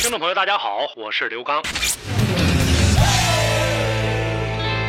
[0.00, 1.60] 听众朋友，大家好，我是刘刚。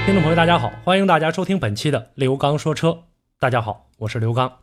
[0.05, 3.05] 听众朋友，大家好，欢迎大家收听本期的刘刚说车。
[3.39, 4.59] 大家好，我是刘刚。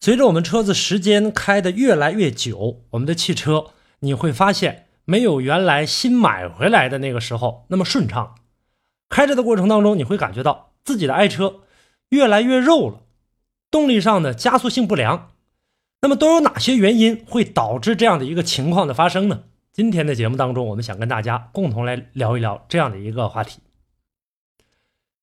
[0.00, 3.66] 随着我们车子时间开的越来越久，我们的汽车
[4.00, 8.34] 你会发现没有原来新买回来的那个时候那么顺畅。
[9.08, 11.60] 开着的过程当中，你会感觉到自己的爱车
[12.08, 13.02] 越来越肉了。
[13.70, 15.30] 动力上的加速性不良，
[16.00, 19.44] 那么都有哪些原因会导致这样的一个情况的发生呢？
[19.72, 23.60] 今天的节目当中，我们想跟大家共同来聊一聊这样的一个话题。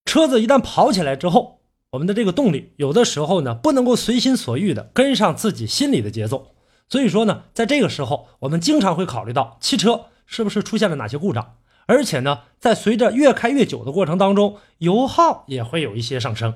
[0.06, 1.62] 车子一旦跑起来之后，
[1.92, 6.56] 我们的这个动力有的时候呢不能够随心所欲的跟上自己心里的节奏，
[6.88, 16.56] 所以说呢，在这个时候，我们经常会考虑到汽车是不是出现了哪些故障，而且呢，在随着越开越久的过程当中，油耗也会有一些上升。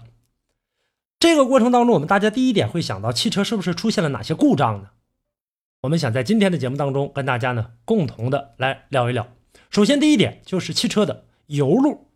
[1.20, 4.90] 这个过程当中，我们大家第一点会想到汽车是不是出现了哪些故障呢？
[5.84, 9.28] 我们想在今天的节目当中跟大家呢共同的来聊一聊。
[9.70, 12.08] 首先，第一点就是汽车的油路。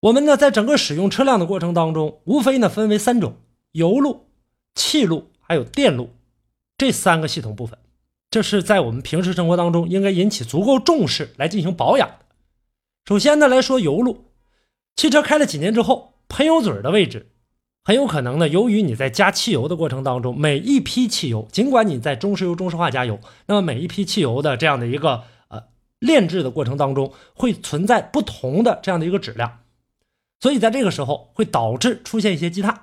[0.00, 3.36] 我们呢在整个使用车辆的过程当中，无非呢分为三种：
[3.70, 4.26] 油路、
[4.74, 6.10] 气路还有电路
[6.76, 7.78] 这三个系统部分。
[8.30, 12.26] 这是在我们平时生活当中应该引起足够重视来进行保养的。
[13.04, 14.32] 首先呢来说油路，
[14.96, 17.28] 汽车开了几年之后，喷油嘴的位置。
[17.84, 25.64] 很有可能呢，由于你在加汽油的过程当中，每一批汽油，尽管你在中石油、中石化加油，那么每一批汽油的这样的一个呃
[25.98, 29.58] 炼制的过程当中，会存在不同的这样的一个质量，
[30.38, 32.82] 所以在这个时候会导致出现一些积碳，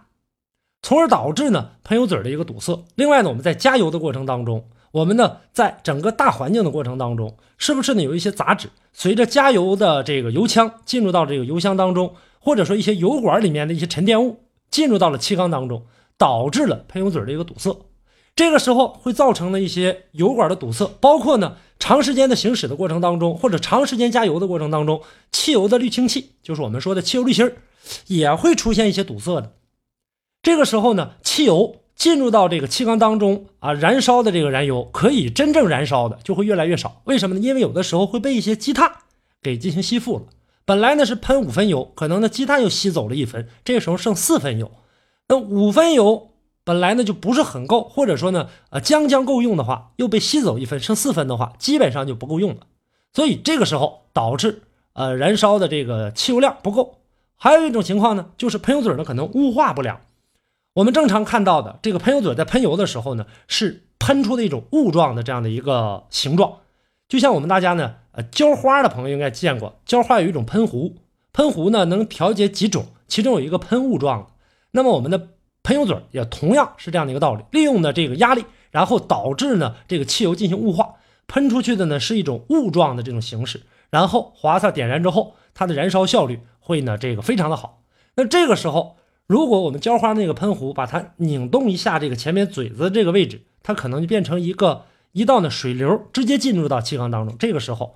[0.81, 2.83] 从而导致呢喷油嘴的一个堵塞。
[2.95, 14.41] 另外呢，我们在加油的过程当中，我们呢在整个大环境的过程当中，是不是呢有一些杂质随着加油的这个油枪进入到这个油箱当中，或者说一些油管里面的一些沉淀物。
[14.69, 15.85] 进入到了气缸当中，
[16.17, 17.85] 导致了喷油嘴的一个堵塞。
[18.35, 27.51] 这个时候会造成了一些油管的堵塞，包括呢长时间的行驶的过程当中，或者长时间加油的过程当中，汽油的滤清器，就是我们说的汽油滤芯
[28.07, 29.53] 也会出现一些堵塞的。
[30.41, 37.01] 这个时候呢，汽油进入到这个气缸当中啊，燃烧的这个燃油可以真正燃烧的就会越来越少。
[37.05, 37.41] 为什么呢？
[37.41, 38.89] 因为有的时候会被一些积碳
[39.41, 40.23] 给进行吸附了。
[40.69, 44.69] 本来呢是喷五分油，可能呢积碳又吸走了一分，这个时候剩四分油。
[45.27, 46.29] 那五分油
[46.63, 52.67] 本来呢就不是很够，或者说呢呃将将够用的话，又被吸走一分，剩四分的话，基本上就不够用了。
[53.13, 54.61] 所以这个时候导致
[54.93, 56.99] 呃燃烧的这个汽油量不够。
[57.35, 59.99] 还有一种情况呢，就是喷油嘴呢可能雾化不良。
[60.75, 66.57] 我们正常看到的这个喷油嘴在喷油的时候呢，是喷出的一种雾状的这样的一个形状，
[67.07, 67.95] 就像我们大家呢。
[68.23, 70.97] 浇花的朋友应该见过，浇花有一种喷壶，
[71.33, 74.27] 喷壶呢能调节几种，其中有一个喷雾状的。
[74.71, 75.29] 那么我们的
[75.63, 80.95] 喷油嘴也同样是这样的一个道理，利用的这个压力，然后导致呢这个汽油进行雾化，
[81.27, 87.83] 喷出去的呢是一种雾状的这种形式，然后划擦点燃之后，它的燃烧效率会呢这个非常的好。
[88.15, 88.97] 那这个时候，
[89.27, 94.85] 如果我们浇花那个喷壶把它拧动一下，这个前面嘴子这个位置，它可能就变成一个。
[95.11, 97.95] 一道呢水流直接进入到气缸当中，这个时候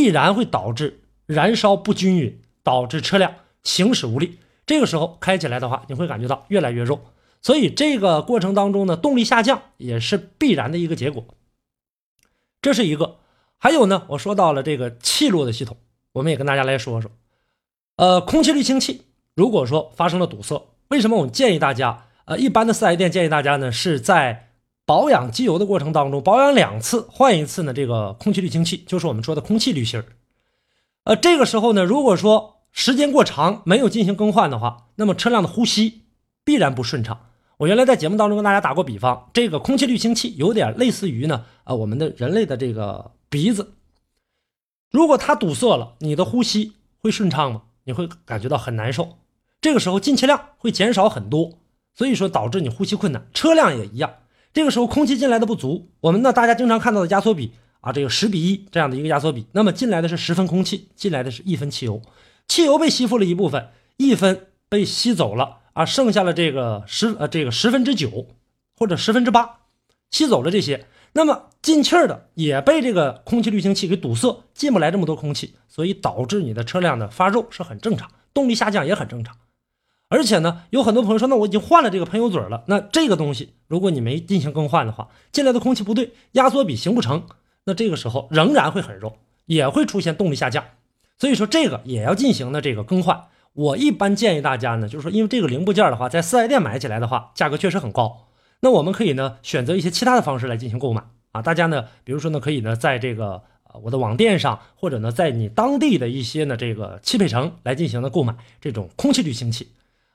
[0.00, 4.38] 必然会导致燃烧不均匀，导致车辆行驶无力。
[4.64, 7.02] 这个时候开起来的话，你会感觉到越来越肉，
[7.42, 11.22] 所以这个过程当中呢，动力下降也是必然的一个结果。
[12.62, 13.18] 这是一个，
[13.58, 15.76] 还有呢，我说到了这个气路的系统，
[16.12, 17.10] 我们也跟大家来说说。
[17.96, 19.02] 呃，空气滤清器
[19.34, 22.06] 如果说发生了堵塞，为什么我们建议大家？
[22.24, 24.46] 呃，一般的四 S 店建议大家呢是在。
[24.90, 30.04] 保养机油的过程当中，保养两次换一次呢，这个空气滤清器就是我们说的空气滤芯儿。
[31.04, 36.02] 呃，这个时候呢，如果说时间过长没有进行更换的话，那么车辆的呼吸
[36.42, 37.20] 必然不顺畅。
[37.58, 43.74] 我原来在节目当中跟大家打过比方，这个空气滤清器有点类似于呢，呃，我们的人类的这个鼻子，
[44.90, 47.62] 如果它堵塞了，你的呼吸会顺畅吗？
[47.84, 49.18] 你会感觉到很难受。
[49.60, 51.60] 这个时候进气量会减少很多，
[51.94, 53.28] 所以说导致你呼吸困难。
[53.32, 54.14] 车辆也一样。
[54.52, 62.02] 这个时候空气进来的不足，我们呢大家经常看到的压缩比啊，这个十比一这样的一个压缩比，那么进来的是十分空气，进来的是一分汽油，
[62.48, 68.26] 汽油被吸附了一部分，一分被吸走了啊，剩下了这个十呃这个十分之九
[68.76, 69.60] 或者十分之八，
[70.10, 79.36] 吸走了这些，那么进气儿的也被这个空气滤清器给堵塞，进不来这么多空气，所以导致你的车辆的发热是很正常，动力下降也很正常。
[80.10, 87.22] 而且呢，有很多朋友说，那我已经换了这个喷油嘴了，那这个东西如果你没进行更换的话，进来的空气不对，压缩比行不成，
[87.64, 90.64] 那这个时候仍然会很肉，也会出现动力下降。
[91.16, 93.24] 所以说这个也要进行的这个更换。
[93.52, 98.26] 我一般建议大家呢，就是说因为这个零部件的话，在四 S 店买起来的话，价格确实很高。
[98.62, 101.40] 那我们可以呢选择一些其他的方式来进行购买啊。
[101.40, 109.68] 大家呢，比如说呢，可以呢在这个呃我的网店上，或者呢在你当地的一些呢这个汽配城来进行的购买这种空气滤清器。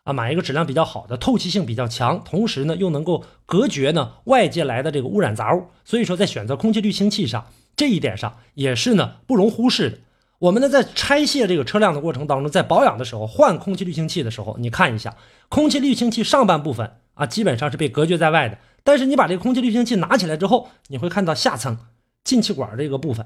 [0.05, 5.65] 啊，买一个质量比较好的，透气性比较强，同时呢又能够隔绝呢外界来的这个污染杂物。
[5.83, 9.97] 所以说，在选择空气滤清器上，这一点上也是呢不容忽视的。
[10.37, 15.15] 我们呢在拆卸这个车辆的过程当中，在保养的时候换空气滤清器的时候，你看一下
[15.49, 18.59] 空气滤清器上半部分啊，基本上是被隔绝在外的。
[18.83, 21.79] 但是你把这个空气滤清器拿起来之后，你会看到下层
[22.23, 23.25] 进气管这个部分，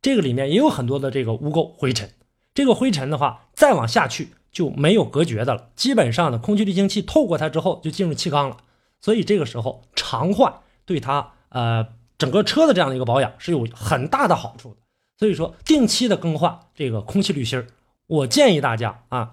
[0.00, 2.08] 这个里面也有很多的这个污垢灰尘。
[2.54, 4.28] 这个灰尘的话，再往下去。
[4.52, 8.56] 就没有隔绝的了，基本上呢，空气滤清器透过它之后就进入气缸了，
[9.00, 10.52] 所以这个时候常换
[10.84, 11.86] 对它呃
[12.18, 14.76] 整个车的这样的一个保养是有很大的好处的。
[15.16, 17.66] 所以说定期的更换这个空气滤芯儿，
[18.06, 19.32] 我建议大家啊，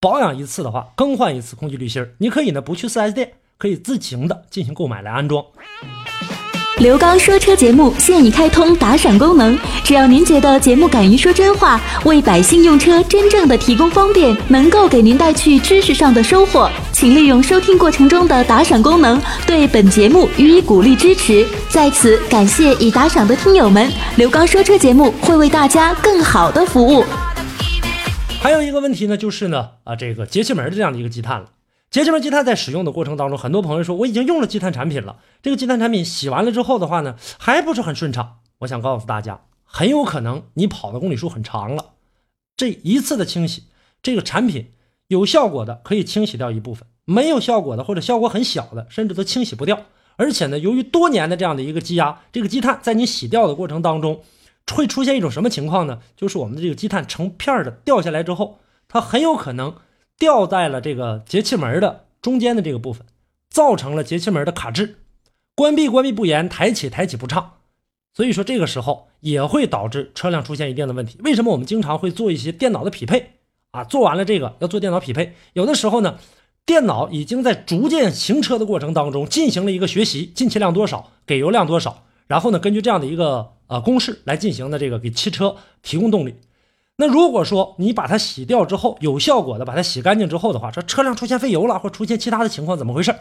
[0.00, 5.44] 保养一次的话更换一次空气滤芯儿，你可以呢不去 4S 店，可以自行的进行购买来安装。
[6.78, 21.46] 刘刚说车节目现已开通打赏功能，只要您觉得节目敢于说真话，为百姓用车真正的提供方便，能够给您带去知识上的收获，请利用收听过程中的打赏功能，对本节目予以鼓励支持。
[21.68, 27.04] 在此感谢已打赏的听友们，刘刚说车节目会为大家更好的服务。
[28.40, 31.46] 还有一个问题呢，就是呢，啊，这个节气门的这样的一个积碳了。
[31.94, 38.38] 节气门积碳在使用的过程当中，很多朋友说我已经用了积碳产品了，这个积碳产品洗完了之后的话呢，还不是很顺畅。
[38.58, 41.92] 我想告诉大家，很有可能你跑的公里数很长了，
[42.56, 43.66] 这一次的清洗，
[44.02, 44.72] 这个产品
[45.06, 49.82] 有效果的可以清洗掉一部分，没有效果的或者效果很小的，甚至都清洗不掉。
[50.16, 54.20] 而且呢，由于多年的这样的一个积压，这个积碳在你洗掉的过程当中，
[54.72, 56.00] 会出现一种什么情况呢？
[56.16, 58.58] 就是我们的这个积碳成片的掉下来之后，
[58.88, 59.76] 它很有可能。
[60.18, 63.04] 掉在了这个节气门的中间的这个部分，
[63.50, 64.96] 造成了节气门的卡滞，
[65.54, 67.54] 关闭关闭不严，抬起抬起不畅，
[68.14, 71.18] 所以说这个时候也会导致车辆出现一定的问题。
[71.24, 73.32] 为什么我们经常会做一些电脑的匹配
[73.72, 73.84] 啊？
[73.84, 76.18] 做完了这个要做电脑匹配，有的时候呢，
[76.64, 86.36] 电脑已经在逐渐行车的过程当中进行了一个学习，进气量多少，给油量多少，然后呢，根据这样的一个呃公式来进行的这个给汽车提供动力。
[86.96, 93.14] 那如果说你把它洗掉之后有效果的，把它洗干净之后的话，这车辆出现费油了或出现其他的情况，怎么回事？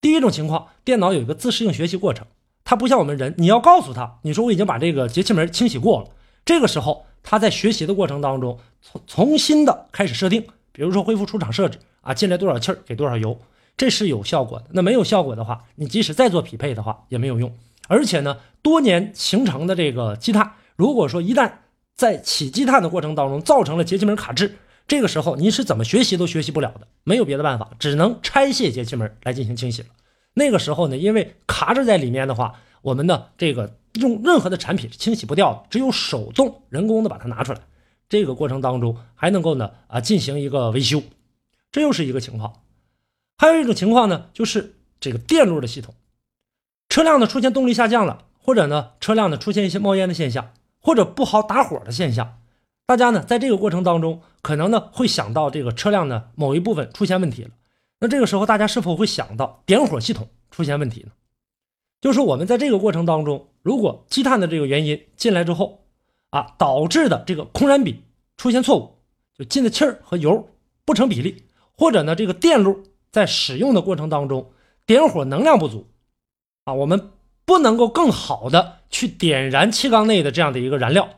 [0.00, 2.26] 第一种情况，电脑有一个自适应学习过程，
[2.64, 6.08] 它不像我们人，你要告诉他，你说我已经把这个节气门清洗过了，
[6.44, 13.38] 这个时候它在学习的过程当中重重新的开始设定，比如说恢复出厂设置啊，进来多少气儿给多少油，
[13.76, 14.66] 这是有效果的。
[14.72, 17.50] 那没有效果的话，你即使再做匹配的话也没有用。
[17.88, 21.50] 而且呢，多年形成的这个积碳，如果说一旦
[22.00, 24.56] 在起积碳的过程当中，造成了节气门卡滞，
[24.88, 29.88] 这个时候你是怎么学习都学习不了的，没有别的办法，只能拆卸节气门来进行清洗了。
[30.32, 37.60] 那个时候呢，因为卡着在里面的话，我们的这个用任何的产品是清洗不掉的，只有手动人工的把它拿出来。
[38.08, 41.02] 这个过程当中还能够呢啊进行一个维修，
[41.70, 42.62] 这又是一个情况。
[43.36, 45.94] 还有一种情况呢，就是这个电路的系统，
[46.88, 50.52] 车辆呢出现动力下降了，或者呢车辆呢出现一些冒烟的现象。
[50.80, 52.38] 或者不好打火的现象，
[52.86, 57.50] 大家呢在这个过程当中，可能呢会想到这个车辆的某一部分出现问题了。
[58.00, 61.12] 那这个时候，大家是否会想到点火系统出现问题呢？
[62.00, 65.84] 就是我们在这个过程当中，如果积碳的这个原因进来之后，
[66.30, 68.02] 啊，导致的这个空燃比
[68.38, 68.96] 出现错误，
[69.36, 70.48] 就进的气儿和油
[70.86, 71.44] 不成比例，
[71.76, 74.50] 或者呢这个电路在使用的过程当中
[74.86, 75.86] 点火能量不足，
[76.64, 77.10] 啊，我们。
[77.50, 81.08] 不能够更好的去点燃气缸内的这样的一个燃料，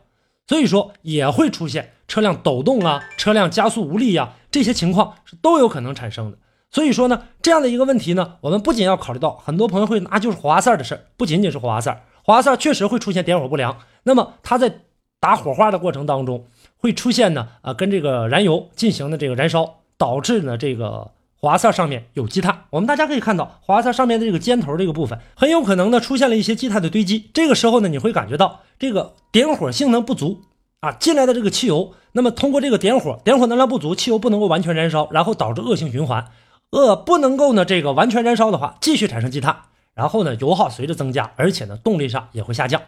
[0.47, 6.39] 所以说也会出现车辆抖动啊，车辆加速无力呀，这些情况是都有可能产生的。
[6.71, 11.93] 所以说呢，这样的一个问题呢，我们不仅要考虑到很多朋友会拿就是火花塞的事儿不仅仅是火花塞，
[12.25, 14.75] 火花塞确实会出现点火不良，那么它在
[15.21, 16.47] 打火花的过程当中
[16.79, 21.11] 会出现呢，啊，跟这个燃油进行的这个燃烧，导致呢这个。
[21.43, 27.31] 火花塞上面有积碳，我们大家可以看到，火花塞上面的这个尖头这个部分，很有可能呢出现了一些积碳的堆积。
[27.35, 30.43] 这个时候呢，你会感觉到这个点火性能不足
[30.79, 36.29] 啊，进来的这个汽油，那么通过这个点火，点火能量不足，汽油不能够完全燃烧，然后导致恶性循环，
[36.71, 39.63] 呃，不能够呢这个完全燃烧的话，继续产生积碳，
[39.95, 42.81] 然后呢油耗随着增加，而且呢动力上也会下降。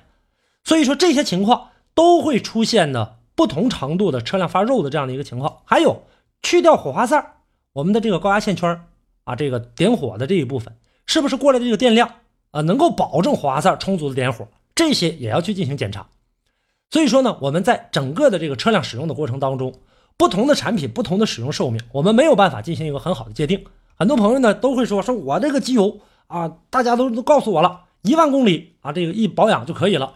[0.62, 5.56] 所以说这些情况都会出现呢不同程度的车辆发肉的这样的一个情况。
[5.64, 6.04] 还有
[6.40, 7.33] 去掉火花塞，
[7.74, 8.86] 我们的这个高压线圈
[9.24, 10.76] 啊，这个点火的这一部分
[11.06, 12.08] 是不是过来的这个电量
[12.52, 14.46] 啊，能够保证火花塞充足的点火？
[14.76, 16.06] 这些也要去进行检查。
[16.90, 19.74] 所以说呢，我们在整个的这个车辆使用的过程当中，
[20.16, 23.64] 不同的产品、不同的使用寿命，我们没有办法进行一个很好的界定。
[23.96, 30.14] 很多朋友呢都会说，说我这个机油啊，大家都都告诉我了，一万公里啊，这个一保养就可以了。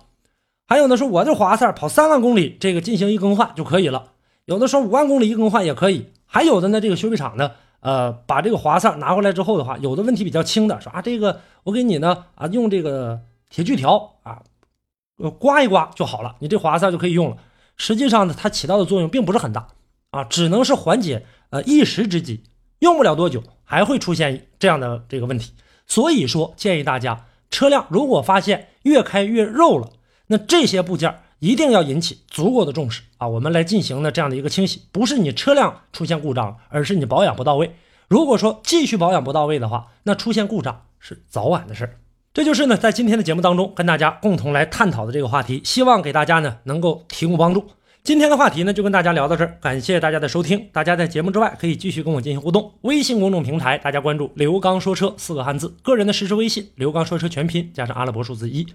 [0.69, 4.13] 还有呢，说我这火花塞跑三万公里，这个进行一更换就可以了。
[4.45, 6.07] 有的说五万公里一更换也可以。
[6.29, 13.21] 还有的呢，这个修理厂呢，呃，把这个火花塞拿回来之后的话，有的问题比较轻的，说啊，这个我给你呢啊，用这个
[13.51, 14.43] 铁锯条啊。
[15.21, 17.39] 呃，刮一刮就好了，你这火花塞就可以用了。
[17.77, 19.67] 实际上呢，它起到的作用并不是很大
[20.11, 22.45] 啊，只能是缓解呃一时之急，
[22.79, 25.55] 用不了多久还会出现这样的这个问题。
[25.89, 29.91] 所以说，建议大家车辆如果发现越开越肉了，
[30.29, 34.83] 那这些部件一定要引起足够的重视啊，我们来进行呢这样的一个清洗。
[34.91, 37.75] 不是你车辆出现故障，而是你保养不到位。
[38.09, 41.99] 如果说继续保养不到位的话，那出现故障是早晚的事儿。
[42.35, 47.65] 这就是呢，在今天的节目当中跟大家共同来探讨的这个话题，希望给大家呢能够提供帮助。
[48.05, 50.69] 今天的话题呢就跟大家聊到这儿，感谢大家的收听。
[50.73, 58.67] 大家在节目之外可以继续跟我进行互动，微信公众平台大家关注“刘刚说车”四个汉字，个人的实时微信“刘刚说车”全拼加上阿拉伯数字一。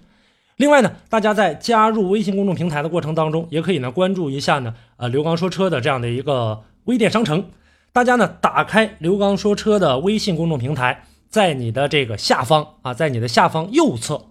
[0.56, 7.50] 另外呢，大家在加入微信公众平台的过程当中，也可以呢关注一下呢呃刘刚说车的这样的一个微店商城。
[7.92, 11.04] 大家呢打开刘刚说车的微信公众平台。
[11.28, 14.26] 在你的这个下方啊，在你的下方右侧，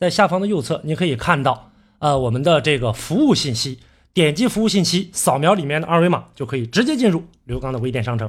[0.00, 1.70] 在下方的右侧，你可以看到
[2.00, 3.78] 呃我们的这个服务信息，
[4.12, 8.28] 点击服务信息，扫描里面的二维码，就可以直接进入刘刚的微店商城。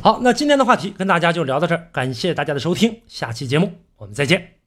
[0.00, 4.57] 好，那今天的话题跟大家就聊到这儿，感谢大家的收听，下期节目我们再见。